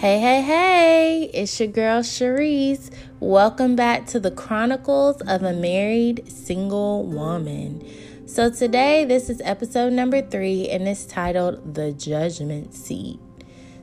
[0.00, 2.90] Hey, hey, hey, it's your girl Cherise.
[3.20, 7.86] Welcome back to the Chronicles of a Married Single Woman.
[8.24, 13.20] So, today, this is episode number three, and it's titled The Judgment Seat.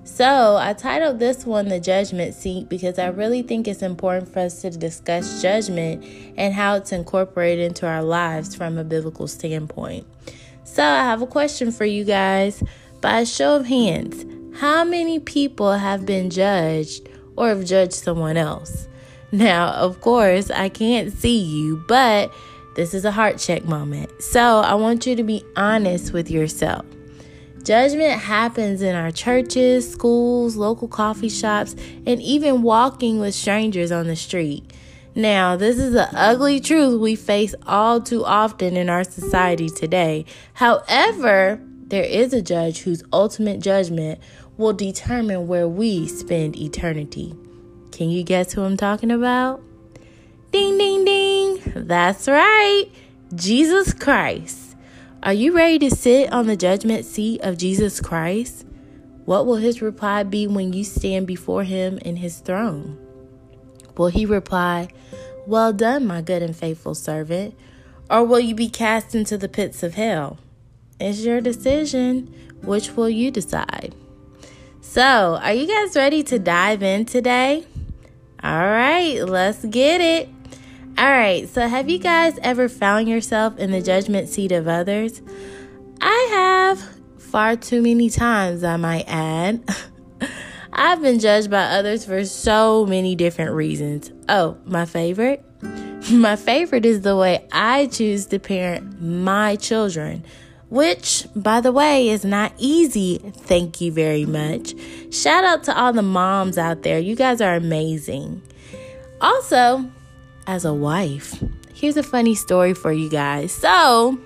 [0.05, 4.39] So, I titled this one The Judgment Seat because I really think it's important for
[4.39, 6.03] us to discuss judgment
[6.35, 10.07] and how it's incorporated into our lives from a biblical standpoint.
[10.63, 12.63] So, I have a question for you guys.
[13.01, 14.25] By a show of hands,
[14.59, 18.87] how many people have been judged or have judged someone else?
[19.31, 22.33] Now, of course, I can't see you, but
[22.75, 24.09] this is a heart check moment.
[24.19, 26.85] So I want you to be honest with yourself.
[27.61, 31.75] Judgment happens in our churches, schools, local coffee shops,
[32.07, 34.73] and even walking with strangers on the street.
[35.13, 40.25] Now, this is the ugly truth we face all too often in our society today.
[40.53, 44.19] However, there is a judge whose ultimate judgment
[44.57, 47.35] will determine where we spend eternity.
[47.91, 49.61] Can you guess who I'm talking about?
[50.51, 51.61] Ding, ding, ding.
[51.75, 52.85] That's right.
[53.35, 54.75] Jesus Christ.
[55.23, 58.65] Are you ready to sit on the judgment seat of Jesus Christ?
[59.25, 62.97] What will his reply be when you stand before him in his throne?
[63.97, 64.87] Will he reply,
[65.45, 67.55] Well done, my good and faithful servant?
[68.09, 70.39] Or will you be cast into the pits of hell?
[70.99, 72.33] It's your decision.
[72.61, 73.93] Which will you decide?
[74.97, 77.67] So, are you guys ready to dive in today?
[78.41, 80.27] All right, let's get it.
[80.97, 85.21] All right, so have you guys ever found yourself in the judgment seat of others?
[86.01, 89.63] I have far too many times, I might add.
[90.73, 94.11] I've been judged by others for so many different reasons.
[94.27, 95.45] Oh, my favorite?
[96.11, 100.23] My favorite is the way I choose to parent my children
[100.69, 103.19] which, by the way, is not easy.
[103.19, 104.73] Thank you very much.
[105.11, 106.99] Shout out to all the moms out there.
[106.99, 108.41] You guys are amazing.
[109.21, 109.89] Also,
[110.45, 111.41] as a wife,
[111.73, 113.51] here's a funny story for you guys.
[113.51, 114.17] So,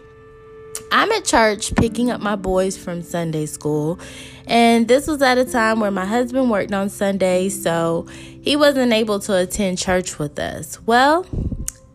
[0.92, 4.00] I'm at church picking up my boys from Sunday school,
[4.46, 8.08] and this was at a time where my husband worked on Sundays, so
[8.42, 10.82] he wasn't able to attend church with us.
[10.86, 11.26] Well,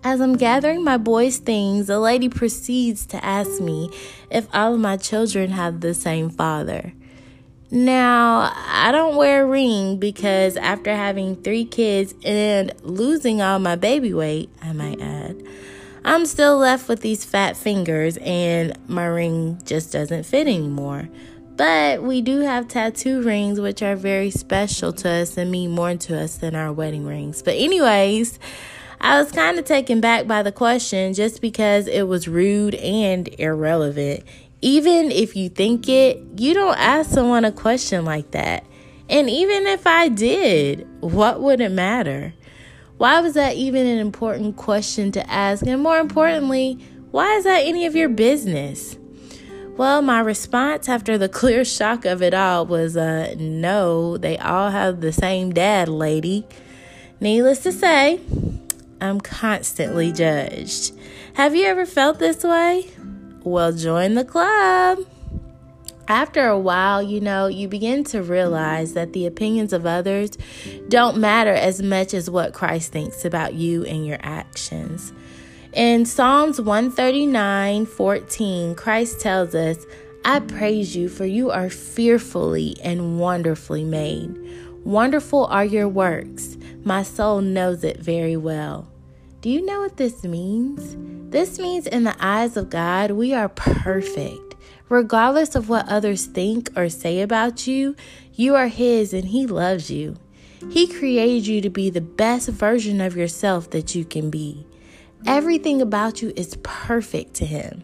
[0.07, 3.91] as I'm gathering my boys' things, a lady proceeds to ask me
[4.31, 6.93] if all of my children have the same father.
[7.73, 13.75] Now, I don't wear a ring because after having three kids and losing all my
[13.75, 15.43] baby weight, I might add,
[16.05, 21.09] I'm still left with these fat fingers and my ring just doesn't fit anymore.
[21.57, 25.97] But we do have tattoo rings, which are very special to us and mean more
[25.97, 27.43] to us than our wedding rings.
[27.43, 28.39] But, anyways,
[29.07, 33.29] I was kind of taken back by the question just because it was rude and
[33.39, 34.25] irrelevant.
[34.61, 38.67] Even if you think it, you don't ask someone a question like that.
[39.09, 42.35] And even if I did, what would it matter?
[42.97, 45.65] Why was that even an important question to ask?
[45.65, 46.73] And more importantly,
[47.13, 48.99] why is that any of your business?
[49.77, 54.71] Well, my response after the clear shock of it all was uh, no, they all
[54.71, 56.45] have the same dad, lady.
[57.21, 58.21] Needless to say,
[59.01, 60.93] I'm constantly judged.
[61.35, 62.91] Have you ever felt this way?
[63.45, 65.01] Well, join the club.
[66.09, 70.31] After a while, you know, you begin to realize that the opinions of others
[70.89, 75.13] don't matter as much as what Christ thinks about you and your actions.
[75.73, 79.85] In Psalms 139 14, Christ tells us,
[80.25, 84.35] I praise you, for you are fearfully and wonderfully made.
[84.85, 86.57] Wonderful are your works.
[86.87, 88.87] My soul knows it very well.
[89.41, 90.95] Do you know what this means?
[91.33, 94.55] This means, in the eyes of God, we are perfect.
[94.89, 97.97] Regardless of what others think or say about you,
[98.35, 100.17] you are His and He loves you.
[100.71, 104.65] He created you to be the best version of yourself that you can be.
[105.27, 107.83] Everything about you is perfect to Him.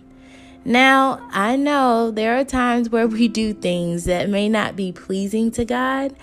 [0.65, 5.50] Now, I know there are times where we do things that may not be pleasing
[5.50, 6.15] to God,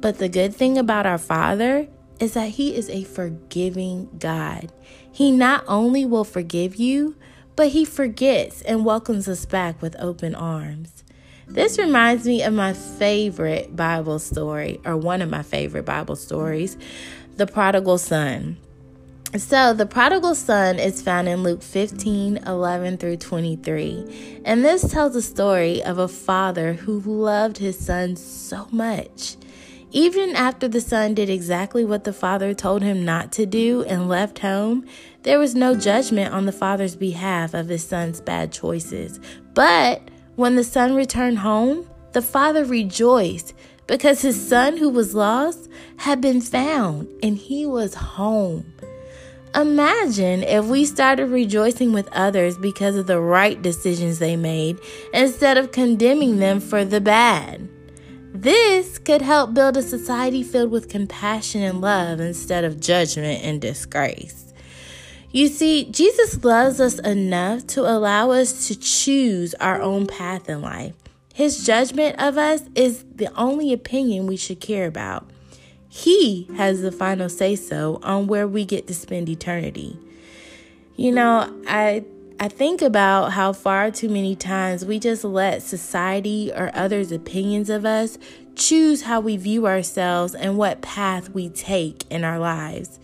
[0.00, 1.88] but the good thing about our Father
[2.20, 4.72] is that He is a forgiving God.
[5.10, 7.16] He not only will forgive you,
[7.56, 11.02] but He forgets and welcomes us back with open arms.
[11.48, 16.76] This reminds me of my favorite Bible story, or one of my favorite Bible stories,
[17.36, 18.56] the prodigal son.
[19.36, 24.42] So, the prodigal son is found in Luke 15 11 through 23.
[24.44, 29.36] And this tells a story of a father who loved his son so much
[29.92, 34.08] even after the son did exactly what the father told him not to do and
[34.08, 34.86] left home,
[35.22, 39.18] there was no judgment on the father's behalf of his son's bad choices.
[39.54, 40.02] But
[40.36, 43.54] when the son returned home, the father rejoiced
[43.86, 48.72] because his son who was lost had been found and he was home.
[49.54, 54.78] Imagine if we started rejoicing with others because of the right decisions they made
[55.12, 57.68] instead of condemning them for the bad.
[58.32, 63.60] This could help build a society filled with compassion and love instead of judgment and
[63.60, 64.52] disgrace.
[65.32, 70.62] You see, Jesus loves us enough to allow us to choose our own path in
[70.62, 70.94] life.
[71.34, 75.28] His judgment of us is the only opinion we should care about.
[75.88, 79.98] He has the final say so on where we get to spend eternity.
[80.96, 82.04] You know, I
[82.42, 87.68] I think about how far too many times we just let society or others' opinions
[87.68, 88.16] of us
[88.54, 92.98] choose how we view ourselves and what path we take in our lives.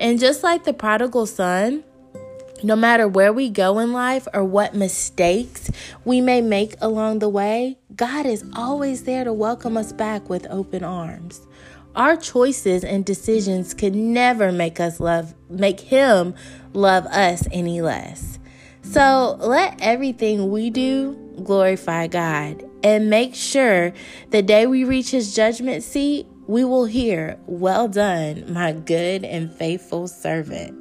[0.00, 1.84] And just like the prodigal son,
[2.64, 5.70] no matter where we go in life or what mistakes
[6.04, 10.48] we may make along the way, God is always there to welcome us back with
[10.50, 11.46] open arms.
[11.94, 16.34] Our choices and decisions could never make us love make him
[16.72, 18.39] love us any less.
[18.90, 21.14] So let everything we do
[21.44, 23.92] glorify God and make sure
[24.30, 29.52] the day we reach his judgment seat, we will hear, Well done, my good and
[29.52, 30.76] faithful servant.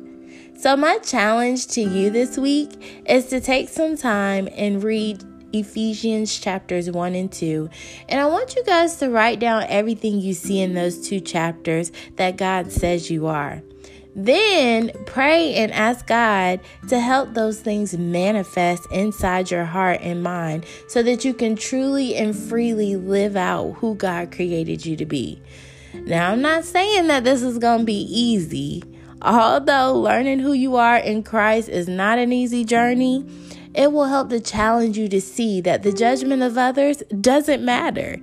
[0.57, 5.23] So, my challenge to you this week is to take some time and read
[5.53, 7.69] Ephesians chapters 1 and 2.
[8.09, 11.91] And I want you guys to write down everything you see in those two chapters
[12.15, 13.61] that God says you are.
[14.25, 20.66] Then pray and ask God to help those things manifest inside your heart and mind
[20.89, 25.42] so that you can truly and freely live out who God created you to be.
[25.94, 28.83] Now, I'm not saying that this is going to be easy.
[29.21, 33.25] Although learning who you are in Christ is not an easy journey,
[33.74, 38.18] it will help to challenge you to see that the judgment of others doesn't matter.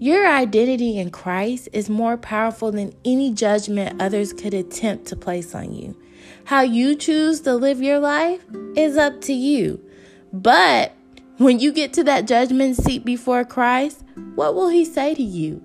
[0.00, 5.56] Your identity in Christ is more powerful than any judgment others could attempt to place
[5.56, 5.96] on you.
[6.44, 8.40] How you choose to live your life
[8.76, 9.84] is up to you.
[10.32, 10.92] But
[11.38, 14.04] when you get to that judgment seat before Christ,
[14.36, 15.64] what will He say to you?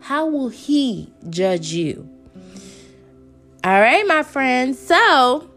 [0.00, 2.08] How will He judge you?
[3.62, 4.78] All right, my friends.
[4.78, 5.50] So,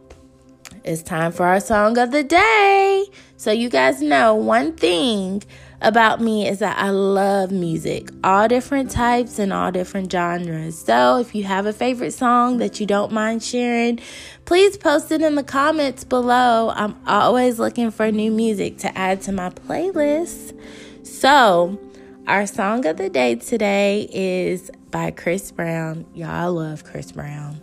[0.84, 3.06] it's time for our song of the day.
[3.38, 5.44] So, you guys know one thing
[5.82, 10.78] about me is that I love music, all different types and all different genres.
[10.78, 14.00] So, if you have a favorite song that you don't mind sharing,
[14.46, 16.72] please post it in the comments below.
[16.76, 20.58] I'm always looking for new music to add to my playlist.
[21.04, 21.80] So,
[22.28, 26.06] our song of the day today is by Chris Brown.
[26.14, 27.62] Y'all love Chris Brown.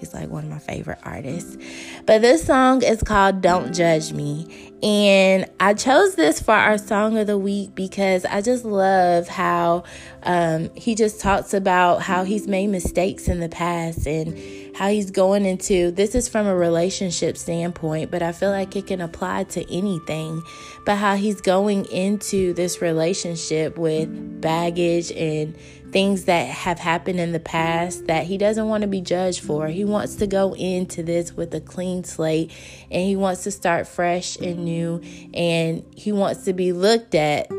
[0.00, 1.58] He's like one of my favorite artists.
[2.06, 4.72] But this song is called Don't Judge Me.
[4.82, 9.84] And I chose this for our song of the week because I just love how
[10.22, 15.10] um, he just talks about how he's made mistakes in the past and how he's
[15.10, 19.44] going into this is from a relationship standpoint, but I feel like it can apply
[19.44, 20.42] to anything.
[20.86, 25.54] But how he's going into this relationship with baggage and
[25.92, 29.68] things that have happened in the past that he doesn't want to be judged for.
[29.68, 32.50] He wants to go into this with a clean slate
[32.90, 35.02] and he wants to start fresh and new
[35.34, 37.50] and he wants to be looked at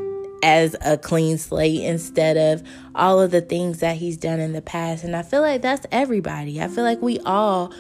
[0.43, 4.61] as a clean slate instead of all of the things that he's done in the
[4.61, 5.03] past.
[5.03, 6.61] And I feel like that's everybody.
[6.61, 7.73] I feel like we all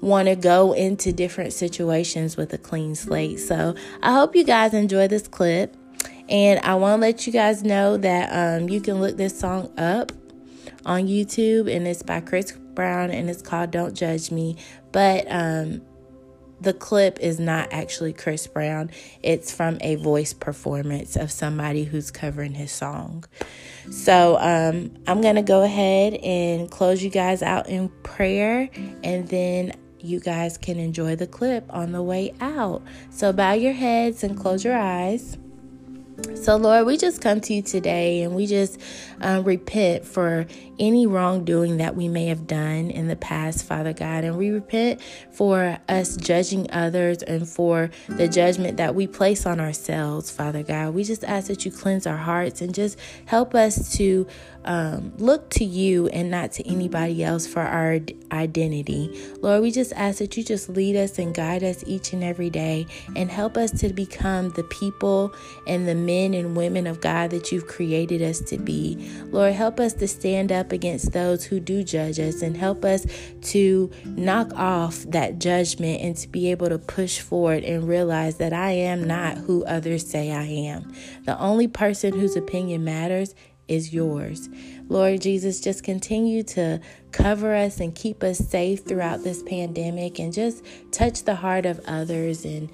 [0.00, 3.40] want to go into different situations with a clean slate.
[3.40, 5.76] So I hope you guys enjoy this clip.
[6.28, 9.72] And I want to let you guys know that um, you can look this song
[9.78, 10.12] up
[10.84, 14.56] on YouTube, and it's by Chris Brown, and it's called Don't Judge Me.
[14.92, 15.80] But um,
[16.60, 18.90] the clip is not actually Chris Brown,
[19.22, 23.24] it's from a voice performance of somebody who's covering his song.
[23.90, 28.68] So um, I'm going to go ahead and close you guys out in prayer,
[29.02, 32.82] and then you guys can enjoy the clip on the way out.
[33.10, 35.38] So bow your heads and close your eyes.
[36.34, 38.80] So, Lord, we just come to you today and we just
[39.20, 40.46] um, repent for
[40.78, 44.24] any wrongdoing that we may have done in the past, Father God.
[44.24, 49.60] And we repent for us judging others and for the judgment that we place on
[49.60, 50.94] ourselves, Father God.
[50.94, 54.26] We just ask that you cleanse our hearts and just help us to
[54.64, 58.00] um, look to you and not to anybody else for our
[58.32, 59.10] identity.
[59.40, 62.50] Lord, we just ask that you just lead us and guide us each and every
[62.50, 65.32] day and help us to become the people
[65.66, 68.96] and the men and women of God that you've created us to be.
[69.26, 73.06] Lord, help us to stand up against those who do judge us and help us
[73.42, 78.54] to knock off that judgment and to be able to push forward and realize that
[78.54, 80.90] I am not who others say I am.
[81.26, 83.34] The only person whose opinion matters
[83.68, 84.48] is yours.
[84.88, 86.80] Lord Jesus, just continue to
[87.12, 91.80] cover us and keep us safe throughout this pandemic and just touch the heart of
[91.86, 92.70] others and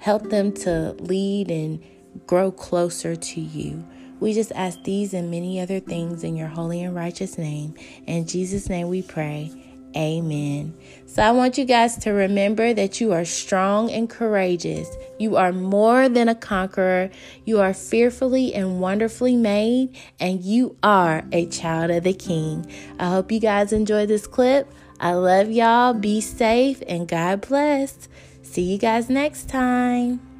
[0.00, 1.80] help them to lead and
[2.26, 3.84] grow closer to you.
[4.20, 7.74] We just ask these and many other things in your holy and righteous name.
[8.06, 9.50] In Jesus' name we pray.
[9.96, 10.74] Amen.
[11.06, 14.88] So I want you guys to remember that you are strong and courageous.
[15.18, 17.10] You are more than a conqueror.
[17.44, 22.70] You are fearfully and wonderfully made, and you are a child of the King.
[22.98, 24.72] I hope you guys enjoy this clip.
[25.00, 25.94] I love y'all.
[25.94, 28.08] Be safe and God bless.
[28.42, 30.31] See you guys next time.